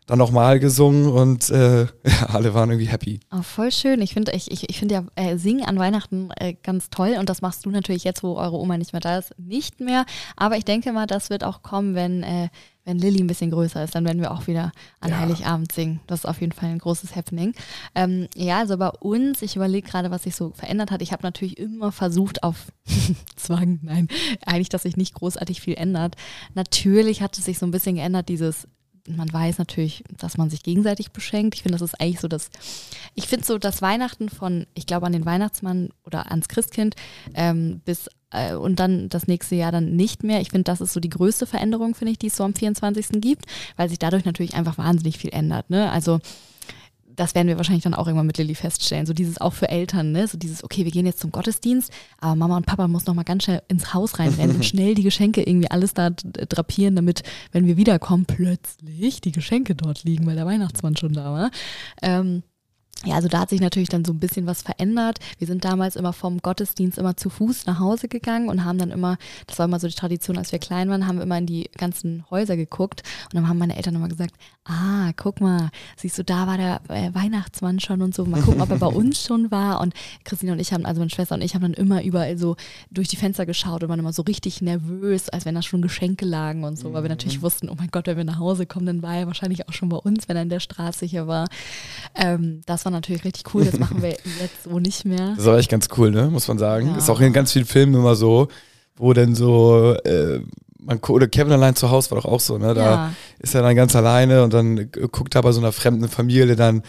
[0.09, 3.19] dann nochmal gesungen und äh, ja, alle waren irgendwie happy.
[3.31, 4.01] Oh, voll schön.
[4.01, 7.29] Ich finde ich, ich, ich find ja äh, Singen an Weihnachten äh, ganz toll und
[7.29, 10.05] das machst du natürlich jetzt, wo eure Oma nicht mehr da ist, nicht mehr.
[10.35, 12.49] Aber ich denke mal, das wird auch kommen, wenn, äh,
[12.85, 13.93] wenn Lilly ein bisschen größer ist.
[13.93, 15.19] Dann werden wir auch wieder an Ja.
[15.19, 15.99] Heiligabend singen.
[16.07, 17.53] Das ist auf jeden Fall ein großes Happening.
[17.93, 21.03] Ähm, ja, also bei uns, ich überlege gerade, was sich so verändert hat.
[21.03, 22.71] Ich habe natürlich immer versucht auf
[23.36, 24.07] Zwang, nein,
[24.43, 26.15] eigentlich, dass sich nicht großartig viel ändert.
[26.55, 28.67] Natürlich hat es sich so ein bisschen geändert, dieses
[29.15, 31.56] man weiß natürlich, dass man sich gegenseitig beschenkt.
[31.56, 32.50] Ich finde, das ist eigentlich so das,
[33.15, 36.95] ich finde so das Weihnachten von, ich glaube an den Weihnachtsmann oder ans Christkind
[37.34, 40.41] ähm, bis äh, und dann das nächste Jahr dann nicht mehr.
[40.41, 43.22] Ich finde, das ist so die größte Veränderung, finde ich, die es so am 24.
[43.22, 43.45] gibt,
[43.76, 45.69] weil sich dadurch natürlich einfach wahnsinnig viel ändert.
[45.69, 45.91] Ne?
[45.91, 46.19] Also
[47.19, 49.05] das werden wir wahrscheinlich dann auch irgendwann mit Lilly feststellen.
[49.05, 50.27] So dieses auch für Eltern, ne?
[50.27, 53.23] So dieses, okay, wir gehen jetzt zum Gottesdienst, aber Mama und Papa muss noch mal
[53.23, 57.23] ganz schnell ins Haus reinrennen und schnell die Geschenke irgendwie alles da d- drapieren, damit,
[57.51, 61.51] wenn wir wiederkommen, plötzlich die Geschenke dort liegen, weil der Weihnachtsmann schon da war.
[62.01, 62.43] Ähm,
[63.06, 65.19] ja, also da hat sich natürlich dann so ein bisschen was verändert.
[65.38, 68.91] Wir sind damals immer vom Gottesdienst immer zu Fuß nach Hause gegangen und haben dann
[68.91, 71.45] immer, das war immer so die Tradition, als wir klein waren, haben wir immer in
[71.45, 74.34] die ganzen Häuser geguckt und dann haben meine Eltern immer gesagt,
[74.65, 78.62] ah, guck mal, siehst du, da war der äh, Weihnachtsmann schon und so, mal gucken,
[78.62, 79.93] ob er bei uns schon war und
[80.25, 82.58] Christine und ich haben, also meine Schwester und ich haben dann immer überall so
[82.91, 86.25] durch die Fenster geschaut und waren immer so richtig nervös, als wenn da schon Geschenke
[86.25, 88.86] lagen und so, weil wir natürlich wussten, oh mein Gott, wenn wir nach Hause kommen,
[88.86, 91.47] dann war er wahrscheinlich auch schon bei uns, wenn er in der Straße hier war.
[92.13, 94.10] Ähm, das war natürlich richtig cool, das machen wir
[94.41, 95.34] jetzt so nicht mehr.
[95.36, 96.30] Das war echt ganz cool, ne?
[96.30, 96.88] muss man sagen.
[96.88, 96.97] Ja.
[96.97, 98.47] Ist auch in ganz vielen Filmen immer so,
[98.97, 100.39] wo dann so, äh,
[100.82, 102.73] man oder Kevin allein zu Hause war doch auch so, ne?
[102.73, 103.13] Da Ja.
[103.39, 106.84] ist er dann ganz alleine und dann guckt er bei so einer fremden Familie dann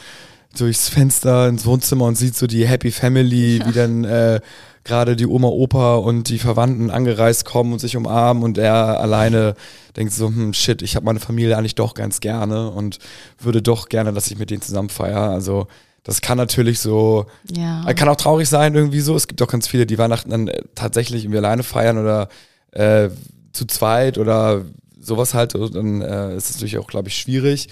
[0.56, 4.40] durchs Fenster ins Wohnzimmer und sieht so die Happy Family, wie dann äh,
[4.84, 9.54] gerade die Oma, Opa und die Verwandten angereist kommen und sich umarmen und er alleine
[9.96, 12.98] denkt so, hm, shit, ich habe meine Familie eigentlich doch ganz gerne und
[13.38, 15.30] würde doch gerne, dass ich mit denen zusammen feiere.
[15.30, 15.66] Also
[16.02, 17.84] das kann natürlich so, Ja.
[17.86, 19.14] er kann auch traurig sein irgendwie so.
[19.16, 22.28] Es gibt auch ganz viele, die Weihnachten dann äh, tatsächlich irgendwie alleine feiern oder
[22.72, 23.10] äh,
[23.52, 24.64] zu zweit oder
[24.98, 25.54] sowas halt.
[25.54, 27.68] Und dann äh, ist es natürlich auch, glaube ich, schwierig.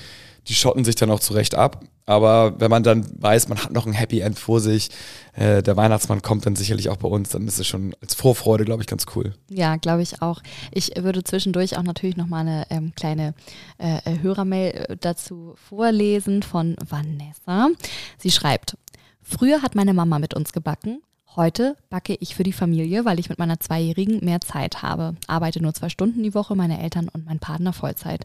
[0.49, 1.83] Die schotten sich dann auch zurecht ab.
[2.09, 4.89] Aber wenn man dann weiß, man hat noch ein Happy End vor sich,
[5.35, 8.65] äh, der Weihnachtsmann kommt dann sicherlich auch bei uns, dann ist es schon als Vorfreude,
[8.65, 9.35] glaube ich, ganz cool.
[9.51, 10.41] Ja, glaube ich auch.
[10.73, 13.35] Ich würde zwischendurch auch natürlich noch mal eine ähm, kleine
[13.77, 17.69] äh, Hörermail äh, dazu vorlesen von Vanessa.
[18.17, 18.79] Sie schreibt,
[19.21, 21.03] früher hat meine Mama mit uns gebacken.
[21.37, 25.15] Heute backe ich für die Familie, weil ich mit meiner Zweijährigen mehr Zeit habe.
[25.27, 28.25] Arbeite nur zwei Stunden die Woche, meine Eltern und mein Partner Vollzeit.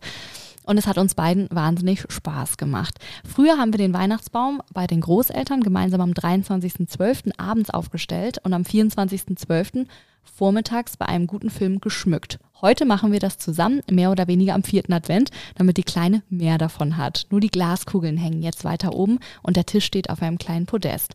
[0.64, 3.00] Und es hat uns beiden wahnsinnig Spaß gemacht.
[3.24, 7.32] Früher haben wir den Weihnachtsbaum bei den Großeltern gemeinsam am 23.12.
[7.38, 9.86] abends aufgestellt und am 24.12.
[10.24, 12.40] vormittags bei einem guten Film geschmückt.
[12.62, 16.58] Heute machen wir das zusammen, mehr oder weniger am vierten Advent, damit die Kleine mehr
[16.58, 17.28] davon hat.
[17.30, 21.14] Nur die Glaskugeln hängen jetzt weiter oben und der Tisch steht auf einem kleinen Podest.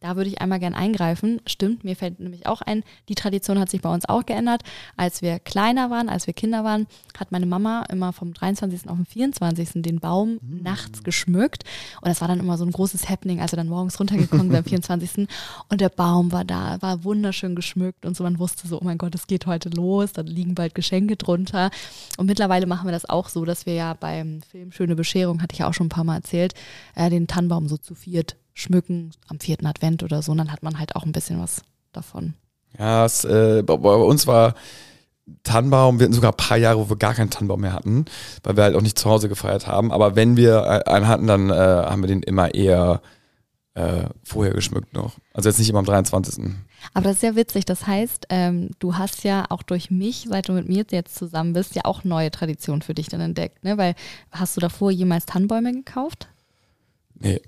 [0.00, 1.40] Da würde ich einmal gern eingreifen.
[1.46, 4.62] Stimmt, mir fällt nämlich auch ein, die Tradition hat sich bei uns auch geändert.
[4.96, 6.86] Als wir kleiner waren, als wir Kinder waren,
[7.18, 8.90] hat meine Mama immer vom 23.
[8.90, 9.70] auf den 24.
[9.76, 10.62] den Baum mhm.
[10.62, 11.64] nachts geschmückt.
[12.02, 14.58] Und das war dann immer so ein großes Happening, als er dann morgens runtergekommen wäre
[14.58, 15.28] am 24.
[15.70, 18.22] Und der Baum war da, war wunderschön geschmückt und so.
[18.22, 21.70] Man wusste so, oh mein Gott, es geht heute los, da liegen bald Geschenke drunter.
[22.18, 25.54] Und mittlerweile machen wir das auch so, dass wir ja beim Film Schöne Bescherung, hatte
[25.54, 26.54] ich ja auch schon ein paar Mal erzählt,
[26.96, 30.32] äh, den Tannenbaum so zu viert schmücken am vierten Advent oder so.
[30.32, 32.34] Und dann hat man halt auch ein bisschen was davon.
[32.78, 34.54] Ja, es, äh, bei, bei, uns war
[35.42, 38.06] Tannenbaum, wir hatten sogar ein paar Jahre, wo wir gar keinen Tannenbaum mehr hatten,
[38.42, 39.92] weil wir halt auch nicht zu Hause gefeiert haben.
[39.92, 43.02] Aber wenn wir einen hatten, dann äh, haben wir den immer eher
[43.74, 45.16] äh, vorher geschmückt noch.
[45.34, 46.44] Also jetzt nicht immer am 23.
[46.94, 47.66] Aber das ist ja witzig.
[47.66, 51.52] Das heißt, ähm, du hast ja auch durch mich, seit du mit mir jetzt zusammen
[51.52, 53.76] bist, ja auch neue Traditionen für dich dann entdeckt, ne?
[53.76, 53.94] Weil
[54.30, 56.28] hast du davor jemals Tannenbäume gekauft?
[57.18, 57.40] Nee.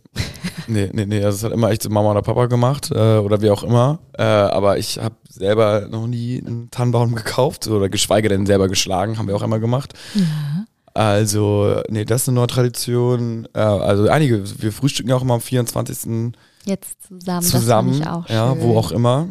[0.66, 1.24] nee, nee, nee.
[1.24, 3.98] Also das hat immer echt Mama oder Papa gemacht äh, oder wie auch immer.
[4.16, 9.18] Äh, aber ich habe selber noch nie einen Tannenbaum gekauft oder geschweige denn selber geschlagen,
[9.18, 9.94] haben wir auch immer gemacht.
[10.14, 10.64] Ja.
[10.94, 13.46] Also, nee, das ist eine neue Tradition.
[13.54, 16.34] Äh, also einige, wir frühstücken ja auch immer am 24.
[16.64, 17.42] Jetzt zusammen.
[17.42, 19.28] Zusammen, auch ja, wo auch immer.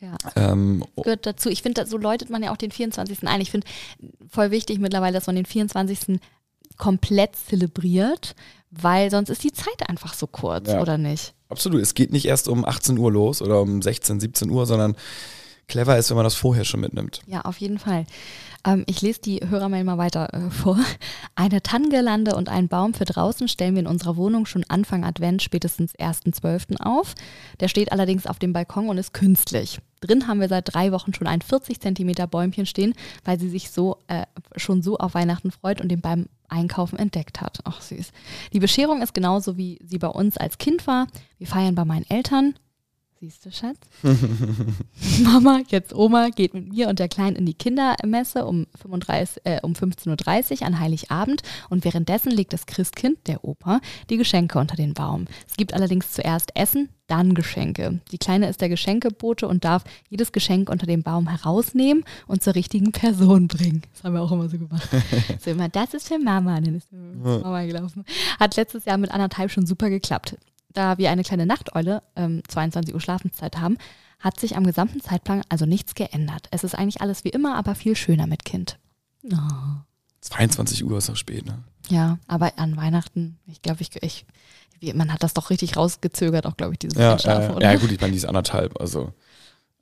[0.00, 0.16] Ja.
[0.36, 1.48] Ähm, das gehört dazu.
[1.48, 3.26] Ich finde, so läutet man ja auch den 24.
[3.26, 3.40] ein.
[3.40, 3.66] Ich finde
[4.28, 6.20] voll wichtig mittlerweile, dass man den 24.
[6.76, 8.34] komplett zelebriert,
[8.72, 10.80] weil sonst ist die Zeit einfach so kurz, ja.
[10.80, 11.34] oder nicht?
[11.48, 11.82] Absolut.
[11.82, 14.96] Es geht nicht erst um 18 Uhr los oder um 16, 17 Uhr, sondern
[15.68, 17.20] clever ist, wenn man das vorher schon mitnimmt.
[17.26, 18.06] Ja, auf jeden Fall.
[18.64, 20.78] Ähm, ich lese die Hörermail mal weiter äh, vor.
[21.34, 25.42] Eine Tannengelande und einen Baum für draußen stellen wir in unserer Wohnung schon Anfang Advent,
[25.42, 26.80] spätestens 1.12.
[26.80, 27.14] auf.
[27.60, 29.80] Der steht allerdings auf dem Balkon und ist künstlich.
[30.00, 32.94] Drin haben wir seit drei Wochen schon ein 40 Zentimeter Bäumchen stehen,
[33.24, 34.24] weil sie sich so äh,
[34.56, 37.60] schon so auf Weihnachten freut und den beim Einkaufen entdeckt hat.
[37.64, 38.12] Ach süß.
[38.52, 41.06] Die Bescherung ist genauso wie sie bei uns als Kind war.
[41.38, 42.54] Wir feiern bei meinen Eltern.
[43.22, 43.78] Siehst du, Schatz?
[45.22, 49.60] Mama, jetzt Oma, geht mit mir und der Kleinen in die Kindermesse um, 35, äh,
[49.62, 53.80] um 15.30 Uhr an Heiligabend und währenddessen legt das Christkind, der Opa,
[54.10, 55.26] die Geschenke unter den Baum.
[55.48, 58.00] Es gibt allerdings zuerst Essen, dann Geschenke.
[58.10, 62.56] Die Kleine ist der Geschenkebote und darf jedes Geschenk unter dem Baum herausnehmen und zur
[62.56, 63.82] richtigen Person bringen.
[63.92, 64.88] Das haben wir auch immer so gemacht.
[65.38, 68.04] so immer, das ist für Mama, dann ist Mama gelaufen.
[68.40, 70.36] Hat letztes Jahr mit anderthalb schon super geklappt
[70.72, 73.76] da wir eine kleine Nachteule, ähm, 22 Uhr Schlafenszeit haben,
[74.18, 76.48] hat sich am gesamten Zeitplan also nichts geändert.
[76.50, 78.78] Es ist eigentlich alles wie immer, aber viel schöner mit Kind.
[79.24, 79.36] Oh.
[80.20, 81.64] 22 Uhr ist auch spät, ne?
[81.88, 86.56] Ja, aber an Weihnachten, ich glaube, ich, ich, man hat das doch richtig rausgezögert, auch
[86.56, 89.12] glaube ich, dieses ja, Einschlafen, äh, Ja, gut, ich meine, die ist anderthalb, also.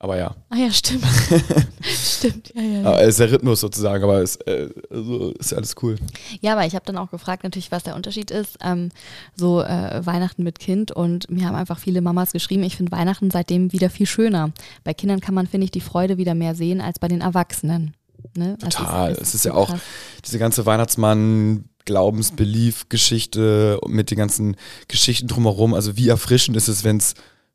[0.03, 0.35] Aber ja.
[0.49, 1.05] Ah ja, stimmt.
[1.83, 2.83] stimmt, ja, ja.
[2.83, 3.01] ja.
[3.01, 5.97] Es ist der Rhythmus sozusagen, aber es äh, also ist ja alles cool.
[6.41, 8.57] Ja, aber ich habe dann auch gefragt natürlich, was der Unterschied ist.
[8.63, 8.89] Ähm,
[9.37, 13.31] so äh, Weihnachten mit Kind und mir haben einfach viele Mamas geschrieben, ich finde Weihnachten
[13.31, 14.53] seitdem wieder viel schöner.
[14.85, 17.95] Bei Kindern kann man, finde ich, die Freude wieder mehr sehen als bei den Erwachsenen.
[18.35, 18.57] Ne?
[18.57, 19.11] Total.
[19.11, 19.81] Also es ist, es ist ja auch krass.
[20.25, 25.73] diese ganze Weihnachtsmann- Glaubensbelief-Geschichte mit den ganzen Geschichten drumherum.
[25.75, 27.15] Also wie erfrischend ist es, wenn es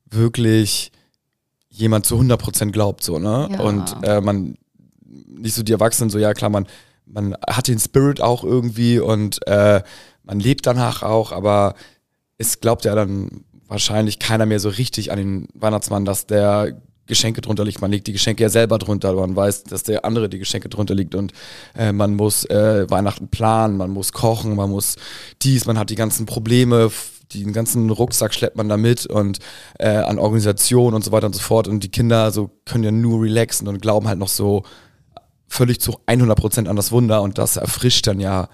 [0.10, 0.92] wirklich
[1.76, 3.50] jemand zu 100% glaubt, so, ne?
[3.52, 3.60] Ja.
[3.60, 4.56] Und äh, man,
[5.04, 6.66] nicht so die Erwachsenen, so, ja klar, man,
[7.06, 9.82] man hat den Spirit auch irgendwie und äh,
[10.24, 11.76] man lebt danach auch, aber
[12.38, 17.42] es glaubt ja dann wahrscheinlich keiner mehr so richtig an den Weihnachtsmann, dass der Geschenke
[17.42, 17.82] drunter liegt.
[17.82, 20.96] Man legt die Geschenke ja selber drunter, man weiß, dass der andere die Geschenke drunter
[20.96, 21.34] liegt und
[21.78, 24.96] äh, man muss äh, Weihnachten planen, man muss kochen, man muss
[25.42, 26.90] dies, man hat die ganzen Probleme
[27.34, 29.40] den ganzen Rucksack schleppt man da mit und
[29.80, 31.68] äh, an Organisation und so weiter und so fort.
[31.68, 34.64] Und die Kinder so können ja nur relaxen und glauben halt noch so
[35.48, 38.50] völlig zu 100% an das Wunder und das erfrischt dann ja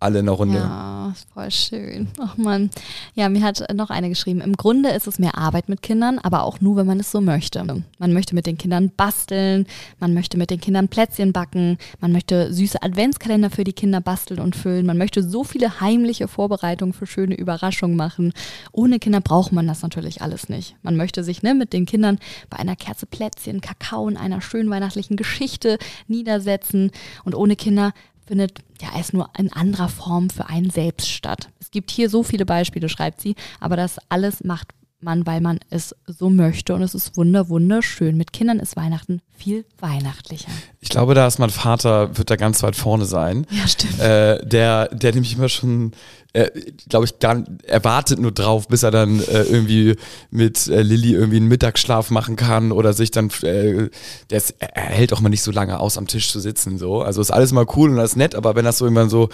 [0.00, 0.58] alle in der Runde.
[0.58, 2.08] Ja, voll schön.
[2.18, 2.70] Ach man.
[3.14, 4.40] Ja, mir hat noch eine geschrieben.
[4.40, 7.20] Im Grunde ist es mehr Arbeit mit Kindern, aber auch nur, wenn man es so
[7.20, 7.62] möchte.
[7.98, 9.66] Man möchte mit den Kindern basteln,
[9.98, 14.40] man möchte mit den Kindern Plätzchen backen, man möchte süße Adventskalender für die Kinder basteln
[14.40, 18.32] und füllen, man möchte so viele heimliche Vorbereitungen für schöne Überraschungen machen.
[18.72, 20.76] Ohne Kinder braucht man das natürlich alles nicht.
[20.82, 24.70] Man möchte sich ne, mit den Kindern bei einer Kerze Plätzchen, Kakao und einer schönen
[24.70, 26.90] weihnachtlichen Geschichte niedersetzen.
[27.24, 27.92] Und ohne Kinder
[28.30, 31.48] findet ja erst nur in anderer Form für einen selbst statt.
[31.58, 34.68] Es gibt hier so viele Beispiele, schreibt sie, aber das alles macht
[35.02, 38.16] man, weil man es so möchte und es ist wunder, wunderschön.
[38.16, 40.50] Mit Kindern ist Weihnachten viel weihnachtlicher.
[40.80, 43.46] Ich glaube, da ist mein Vater, wird da ganz weit vorne sein.
[43.50, 43.98] Ja, stimmt.
[43.98, 45.92] Äh, der, der nämlich immer schon,
[46.34, 46.50] äh,
[46.88, 49.96] glaube ich, gar, er wartet nur drauf, bis er dann äh, irgendwie
[50.30, 53.88] mit äh, Lilly irgendwie einen Mittagsschlaf machen kann oder sich dann, äh,
[54.28, 56.76] der ist, er hält auch mal nicht so lange aus, am Tisch zu sitzen.
[56.76, 57.00] So.
[57.00, 59.30] Also ist alles mal cool und alles nett, aber wenn das so irgendwann so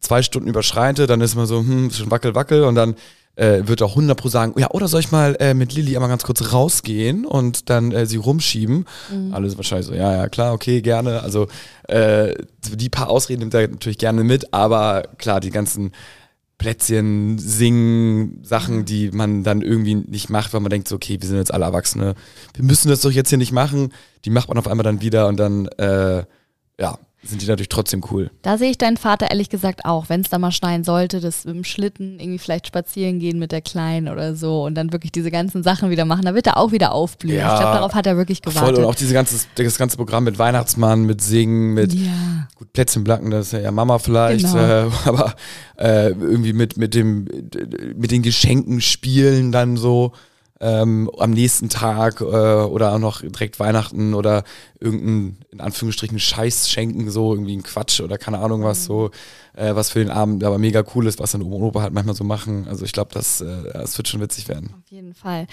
[0.00, 2.94] zwei Stunden überschreitet, dann ist man so, hm, schon wackel, wackel und dann
[3.38, 6.08] äh, wird auch 100 pro sagen, ja, oder soll ich mal äh, mit Lilly einmal
[6.08, 8.84] ganz kurz rausgehen und dann äh, sie rumschieben?
[9.12, 9.32] Mhm.
[9.32, 11.22] Alles wahrscheinlich so, ja, ja, klar, okay, gerne.
[11.22, 11.46] Also
[11.86, 12.34] äh,
[12.72, 15.92] die paar Ausreden nimmt er natürlich gerne mit, aber klar, die ganzen
[16.58, 18.84] Plätzchen, Singen, Sachen, mhm.
[18.84, 21.64] die man dann irgendwie nicht macht, weil man denkt so, okay, wir sind jetzt alle
[21.64, 22.16] Erwachsene,
[22.54, 23.92] wir müssen das doch jetzt hier nicht machen.
[24.24, 26.24] Die macht man auf einmal dann wieder und dann, äh,
[26.80, 28.30] ja, sind die natürlich trotzdem cool.
[28.42, 31.44] Da sehe ich deinen Vater ehrlich gesagt auch, wenn es da mal schneien sollte, das
[31.44, 35.10] mit dem Schlitten irgendwie vielleicht spazieren gehen mit der Kleinen oder so und dann wirklich
[35.10, 37.38] diese ganzen Sachen wieder machen, da wird er auch wieder aufblühen.
[37.38, 38.76] Ja, ich glaube, darauf hat er wirklich gewartet.
[38.76, 42.48] Voll und auch diese ganze, das ganze Programm mit Weihnachtsmann, mit Singen, mit ja.
[42.54, 44.86] gut Plätzchen blacken, das ist ja, ja Mama vielleicht, genau.
[44.86, 45.34] äh, aber
[45.76, 47.26] äh, irgendwie mit, mit dem
[47.96, 50.12] mit den Geschenken spielen dann so
[50.60, 54.44] ähm, am nächsten Tag äh, oder auch noch direkt Weihnachten oder
[54.80, 59.10] irgendein, in Anführungsstrichen, Scheiß schenken, so irgendwie ein Quatsch oder keine Ahnung was, so,
[59.54, 61.92] äh, was für den Abend aber mega cool ist, was dann Oma und Opa halt
[61.92, 62.66] manchmal so machen.
[62.68, 64.74] Also ich glaube, das, äh, das wird schon witzig werden.
[64.84, 65.46] Auf jeden Fall.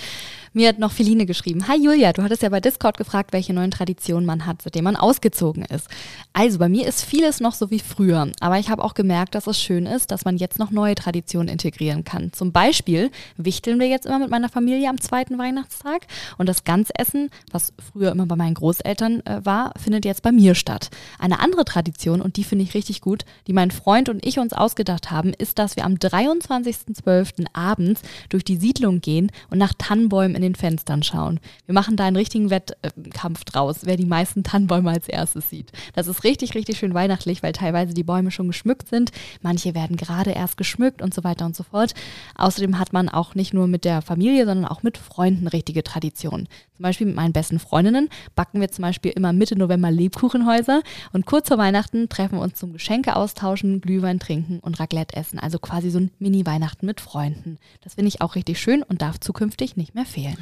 [0.54, 1.68] Mir hat noch Feline geschrieben.
[1.68, 4.96] Hi Julia, du hattest ja bei Discord gefragt, welche neuen Traditionen man hat, seitdem man
[4.96, 5.88] ausgezogen ist.
[6.34, 9.48] Also bei mir ist vieles noch so wie früher, aber ich habe auch gemerkt, dass
[9.48, 12.32] es schön ist, dass man jetzt noch neue Traditionen integrieren kann.
[12.32, 16.08] Zum Beispiel wichteln wir jetzt immer mit meiner Familie am zweiten Weihnachtstag
[16.38, 20.56] und das Ganzessen, was früher immer bei meinen Großeltern äh, war, findet jetzt bei mir
[20.56, 20.89] statt.
[21.19, 24.54] Eine andere Tradition, und die finde ich richtig gut, die mein Freund und ich uns
[24.54, 27.45] ausgedacht haben, ist, dass wir am 23.12.
[27.54, 31.39] abends durch die Siedlung gehen und nach Tannenbäumen in den Fenstern schauen.
[31.65, 35.71] Wir machen da einen richtigen Wettkampf draus, wer die meisten Tannenbäume als erstes sieht.
[35.93, 39.12] Das ist richtig, richtig schön weihnachtlich, weil teilweise die Bäume schon geschmückt sind.
[39.41, 41.93] Manche werden gerade erst geschmückt und so weiter und so fort.
[42.36, 46.47] Außerdem hat man auch nicht nur mit der Familie, sondern auch mit Freunden richtige Traditionen.
[46.76, 50.82] Zum Beispiel mit meinen besten Freundinnen backen wir zum Beispiel immer Mitte November Lebkuchenhäuser
[51.14, 55.40] und kurz vor Weihnachten treffen wir uns zum Geschenke austauschen, Glühwein trinken und Raclette essen.
[55.40, 57.58] Also quasi so ein Mini-Weihnachten mit Freunden.
[57.82, 60.38] Das finde ich auch richtig schön und darf zukünftig nicht mehr fehlen.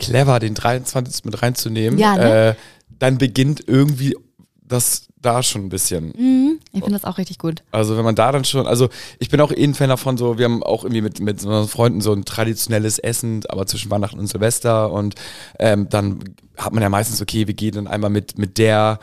[0.00, 1.24] Clever, den 23.
[1.24, 1.98] mit reinzunehmen.
[1.98, 2.48] Ja, ne?
[2.48, 2.54] äh,
[2.98, 4.16] dann beginnt irgendwie
[4.62, 6.12] das da schon ein bisschen.
[6.16, 7.62] Mhm, ich finde das auch richtig gut.
[7.72, 10.38] Also wenn man da dann schon, also ich bin auch eh ein Fan davon, so
[10.38, 14.18] wir haben auch irgendwie mit, mit unseren Freunden so ein traditionelles Essen, aber zwischen Weihnachten
[14.18, 15.14] und Silvester und
[15.58, 16.20] ähm, dann
[16.56, 18.98] hat man ja meistens, okay, wir gehen dann einmal mit, mit der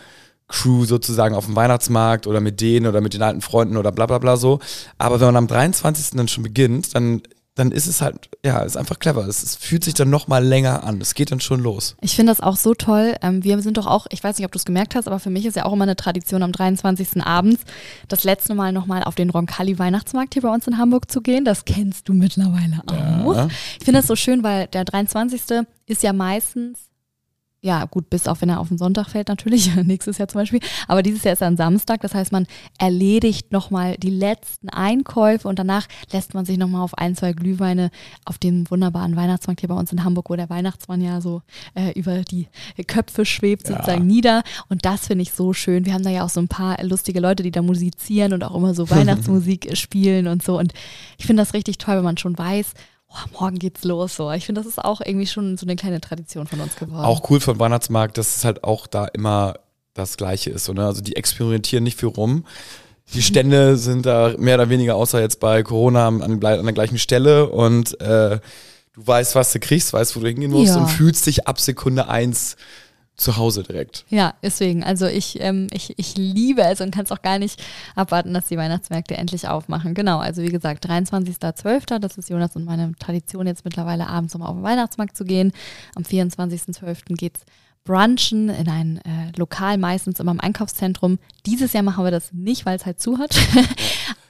[0.48, 4.06] Crew sozusagen auf den Weihnachtsmarkt oder mit denen oder mit den alten Freunden oder bla
[4.06, 4.60] bla bla so.
[4.98, 6.12] Aber wenn man am 23.
[6.12, 7.22] dann schon beginnt, dann
[7.58, 9.28] dann ist es halt, ja, ist einfach clever.
[9.28, 11.02] Es, es fühlt sich dann nochmal länger an.
[11.02, 11.96] Es geht dann schon los.
[12.02, 13.16] Ich finde das auch so toll.
[13.22, 15.30] Ähm, wir sind doch auch, ich weiß nicht, ob du es gemerkt hast, aber für
[15.30, 17.24] mich ist ja auch immer eine Tradition am 23.
[17.24, 17.62] abends,
[18.08, 21.46] das letzte Mal nochmal auf den Roncalli Weihnachtsmarkt hier bei uns in Hamburg zu gehen.
[21.46, 23.36] Das kennst du mittlerweile auch.
[23.36, 23.48] Ja.
[23.80, 25.42] Ich finde das so schön, weil der 23.
[25.88, 26.88] ist ja meistens
[27.68, 30.62] ja, gut, bis auf wenn er auf den Sonntag fällt natürlich, nächstes Jahr zum Beispiel.
[30.88, 32.48] Aber dieses Jahr ist er ein Samstag, das heißt, man
[32.80, 37.92] erledigt nochmal die letzten Einkäufe und danach lässt man sich nochmal auf ein, zwei Glühweine
[38.24, 41.42] auf dem wunderbaren Weihnachtsmarkt hier bei uns in Hamburg, wo der Weihnachtsmann ja so
[41.76, 42.48] äh, über die
[42.88, 43.76] Köpfe schwebt, ja.
[43.76, 44.44] sozusagen nieder.
[44.70, 45.86] Und das finde ich so schön.
[45.86, 48.56] Wir haben da ja auch so ein paar lustige Leute, die da musizieren und auch
[48.56, 50.58] immer so Weihnachtsmusik spielen und so.
[50.58, 50.72] Und
[51.18, 52.74] ich finde das richtig toll, wenn man schon weiß,
[53.10, 54.16] oh, morgen geht's los.
[54.16, 54.32] So.
[54.32, 57.06] Ich finde, das ist auch irgendwie schon so eine kleine Tradition von uns geworden.
[57.06, 59.56] Auch cool von Weihnachtsmarkt, dass es halt auch da immer
[59.94, 60.66] das Gleiche ist.
[60.66, 60.86] So, ne?
[60.86, 62.46] Also die experimentieren nicht viel rum.
[63.14, 67.00] Die Stände sind da mehr oder weniger, außer jetzt bei Corona, an, an der gleichen
[67.00, 68.40] Stelle und äh,
[68.94, 70.82] du weißt, was du kriegst, weißt, wo du hingehen musst ja.
[70.82, 72.58] und fühlst dich ab Sekunde eins
[73.18, 74.06] zu Hause direkt.
[74.10, 74.84] Ja, deswegen.
[74.84, 77.62] Also ich, ähm, ich, ich liebe es und kann es auch gar nicht
[77.96, 79.96] abwarten, dass die Weihnachtsmärkte endlich aufmachen.
[79.96, 84.44] Genau, also wie gesagt, 23.12., das ist Jonas und meine Tradition jetzt mittlerweile abends, um
[84.44, 85.52] auf den Weihnachtsmarkt zu gehen.
[85.96, 87.16] Am 24.12.
[87.16, 87.44] geht es
[87.84, 91.20] brunchen in ein äh, Lokal, meistens immer im Einkaufszentrum.
[91.46, 93.36] Dieses Jahr machen wir das nicht, weil es halt zu hat.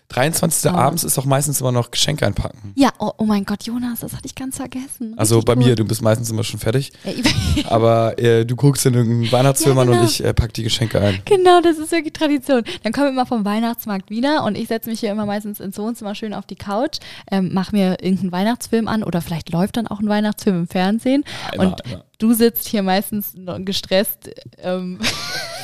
[0.10, 0.72] 23.
[0.72, 0.76] Oh.
[0.76, 2.72] abends ist doch meistens immer noch Geschenke einpacken.
[2.76, 5.14] Ja, oh, oh, mein Gott, Jonas, das hatte ich ganz vergessen.
[5.18, 5.68] Also Richtig bei cool.
[5.68, 6.94] mir, du bist meistens immer schon fertig.
[7.70, 10.00] aber äh, du guckst in irgendeinen Weihnachtsfilm ja, genau.
[10.00, 11.20] und ich äh, pack die Geschenke ein.
[11.26, 12.64] Genau, das ist wirklich Tradition.
[12.84, 15.78] Dann kommen wir immer vom Weihnachtsmarkt wieder und ich setze mich hier immer meistens ins
[15.78, 19.88] Wohnzimmer schön auf die Couch, ähm, mach mir irgendeinen Weihnachtsfilm an oder vielleicht läuft dann
[19.88, 21.26] auch ein Weihnachtsfilm im Fernsehen.
[21.48, 22.04] Ja, immer, und immer.
[22.18, 24.30] du sitzt hier meistens gestresst.
[24.60, 25.00] Ähm,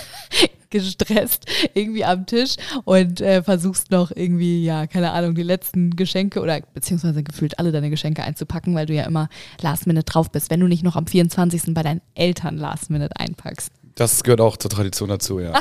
[0.74, 6.42] gestresst irgendwie am Tisch und äh, versuchst noch irgendwie, ja, keine Ahnung, die letzten Geschenke
[6.42, 9.30] oder beziehungsweise gefühlt alle deine Geschenke einzupacken, weil du ja immer
[9.62, 11.74] Last Minute drauf bist, wenn du nicht noch am 24.
[11.74, 13.72] bei deinen Eltern Last Minute einpackst.
[13.96, 15.54] Das gehört auch zur Tradition dazu, ja.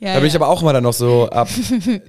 [0.00, 0.40] Ja, da bin ich ja.
[0.40, 1.48] aber auch immer dann noch so ab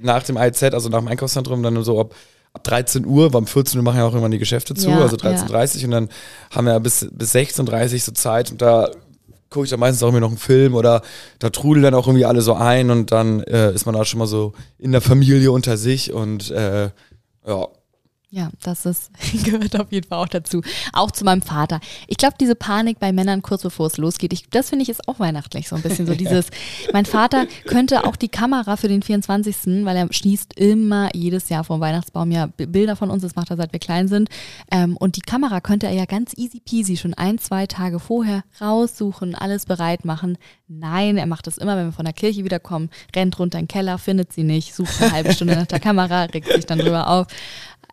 [0.02, 2.16] nach dem IZ, also nach dem Einkaufszentrum, dann so ab,
[2.54, 5.02] ab 13 Uhr, weil um 14 Uhr machen ja auch immer die Geschäfte zu, Ja,
[5.02, 6.10] also 13.30 Uhr und dann
[6.52, 8.90] haben wir bis, bis 16.30 Uhr so Zeit und da
[9.50, 11.02] gucke ich dann meistens auch irgendwie noch einen Film oder
[11.40, 14.20] da trudeln dann auch irgendwie alle so ein und dann äh, ist man da schon
[14.20, 16.90] mal so in der Familie unter sich und äh,
[17.48, 17.68] ja,
[18.32, 19.10] Ja, das ist,
[19.44, 20.62] gehört auf jeden Fall auch dazu.
[20.94, 21.80] Auch zu meinem Vater.
[22.06, 25.08] Ich glaube, diese Panik bei Männern kurz bevor es losgeht, ich, das finde ich ist
[25.08, 26.50] auch weihnachtlich so ein bisschen so dieses,
[26.94, 31.63] mein Vater könnte auch die Kamera für den 24., weil er schließt immer jedes Jahr
[31.63, 34.30] vom Weihnachtsbaum ja Bilder von uns, das macht er seit wir klein sind.
[34.70, 38.44] Ähm, und die Kamera könnte er ja ganz easy peasy schon ein, zwei Tage vorher
[38.62, 40.38] raussuchen, alles bereit machen.
[40.68, 43.70] Nein, er macht das immer, wenn wir von der Kirche wiederkommen, rennt runter in den
[43.70, 47.08] Keller, findet sie nicht, sucht eine halbe Stunde nach der Kamera, regt sich dann drüber
[47.08, 47.26] auf.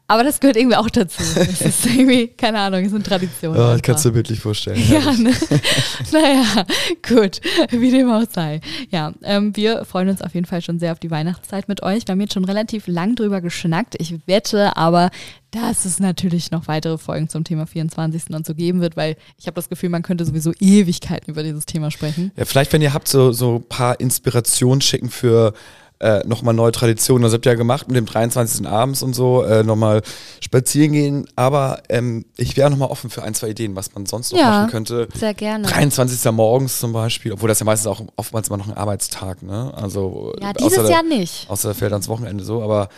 [0.09, 1.23] Aber das gehört irgendwie auch dazu.
[1.37, 3.55] Das ist irgendwie, keine Ahnung, ist eine Tradition.
[3.55, 3.83] ja ich einfach.
[3.83, 4.81] kann es dir bildlich vorstellen.
[4.89, 5.33] Ja, ne?
[6.13, 6.67] naja,
[7.07, 7.41] gut,
[7.71, 8.61] wie dem auch sei.
[8.91, 12.07] Ja, ähm, wir freuen uns auf jeden Fall schon sehr auf die Weihnachtszeit mit euch.
[12.07, 13.97] Wir haben jetzt schon relativ lang drüber geschnackt.
[13.99, 15.11] Ich wette aber,
[15.51, 18.31] dass es natürlich noch weitere Folgen zum Thema 24.
[18.31, 21.67] und so geben wird, weil ich habe das Gefühl, man könnte sowieso Ewigkeiten über dieses
[21.67, 22.33] Thema sprechen.
[22.37, 25.55] Ja, vielleicht, wenn ihr habt, so, so ein paar Inspirationen schicken für
[25.99, 27.23] äh, nochmal neue Traditionen.
[27.23, 28.67] Das habt ihr ja gemacht mit dem 23.
[28.67, 30.03] abends und so, äh, nochmal
[30.41, 31.27] spazieren gehen.
[31.37, 34.51] Aber ähm, ich wäre nochmal offen für ein, zwei Ideen, was man sonst noch Ja.
[34.51, 35.09] machen könnte.
[35.15, 35.67] Sehr gerne.
[35.67, 36.31] 23.
[36.33, 39.73] morgens zum Beispiel, obwohl das ja meistens auch oftmals immer noch ein Arbeitstag, ne?
[39.75, 41.49] Also Ja, äh, dieses außer, Jahr nicht.
[41.49, 42.89] Außer fällt ans Wochenende so, aber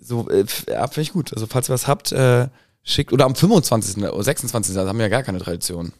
[0.00, 1.32] so, äh, ja, finde ich gut.
[1.34, 2.48] Also falls ihr was habt, äh,
[2.84, 4.02] schickt, oder am 25.
[4.04, 4.74] oder 26.
[4.74, 5.92] da haben wir ja gar keine Tradition.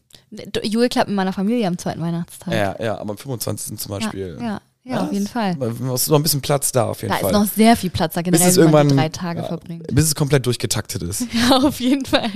[0.63, 2.53] Jule klappt mit meiner Familie am zweiten Weihnachtstag.
[2.53, 3.79] Ja, ja, aber am 25.
[3.79, 4.37] zum Beispiel.
[4.41, 5.57] ja, ja, ja, auf jeden Fall.
[5.95, 7.31] Es ist noch ein bisschen Platz da auf jeden Da Fall.
[7.33, 9.41] ist noch sehr viel Platz da bis generell, es wenn man irgendwann die drei Tage
[9.41, 9.87] ja, verbringt.
[9.95, 11.27] bis es komplett durchgetaktet ist.
[11.51, 12.31] Ja, auf jeden Fall.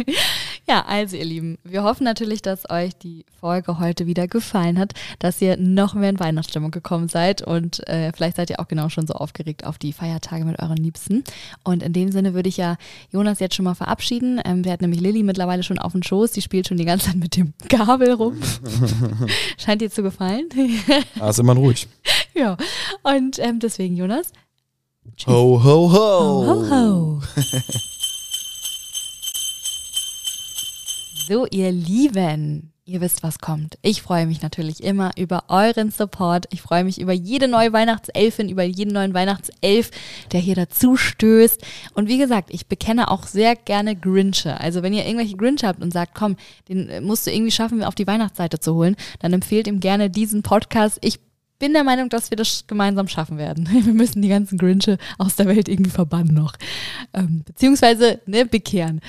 [0.68, 4.92] Ja, also ihr Lieben, wir hoffen natürlich, dass euch die Folge heute wieder gefallen hat,
[5.18, 8.88] dass ihr noch mehr in Weihnachtsstimmung gekommen seid und äh, vielleicht seid ihr auch genau
[8.88, 11.24] schon so aufgeregt auf die Feiertage mit euren Liebsten.
[11.64, 12.76] Und in dem Sinne würde ich ja
[13.12, 14.40] Jonas jetzt schon mal verabschieden.
[14.44, 17.06] Ähm, der hat nämlich Lilly mittlerweile schon auf dem Schoß, die spielt schon die ganze
[17.06, 18.34] Zeit mit dem Gabel rum.
[19.58, 20.48] Scheint dir zu gefallen.
[21.18, 21.86] Ah, ist immer ruhig.
[22.40, 22.56] ja,
[23.02, 24.32] und ähm, deswegen Jonas.
[25.26, 25.92] Ho, ho, ho.
[25.92, 27.20] Ho, ho, ho.
[31.28, 33.76] so, ihr Lieben, ihr wisst, was kommt.
[33.82, 36.46] Ich freue mich natürlich immer über euren Support.
[36.50, 39.90] Ich freue mich über jede neue Weihnachtselfin, über jeden neuen Weihnachtself,
[40.32, 41.62] der hier dazu stößt.
[41.92, 44.58] Und wie gesagt, ich bekenne auch sehr gerne Grinche.
[44.58, 46.36] Also wenn ihr irgendwelche Grinche habt und sagt, komm,
[46.68, 50.08] den äh, musst du irgendwie schaffen, auf die Weihnachtsseite zu holen, dann empfehlt ihm gerne
[50.08, 50.96] diesen Podcast.
[51.02, 51.20] Ich
[51.60, 53.68] bin der Meinung, dass wir das gemeinsam schaffen werden.
[53.84, 56.54] Wir müssen die ganzen Grinche aus der Welt irgendwie verbannen noch.
[57.14, 59.00] Ähm, beziehungsweise ne, bekehren.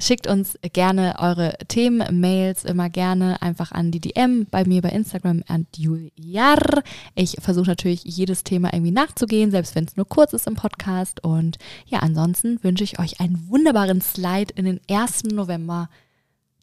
[0.00, 4.88] Schickt uns gerne eure Themen, Mails immer gerne einfach an die DM bei mir bei
[4.88, 6.82] Instagram an Juliar.
[7.14, 11.22] Ich versuche natürlich jedes Thema irgendwie nachzugehen, selbst wenn es nur kurz ist im Podcast.
[11.22, 15.24] Und ja, ansonsten wünsche ich euch einen wunderbaren Slide in den 1.
[15.24, 15.88] November.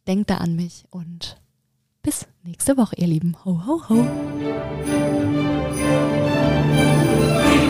[0.06, 1.40] Denkt da an mich und
[2.02, 3.36] bis nächste Woche, ihr Lieben.
[3.46, 5.09] Ho, ho, ho.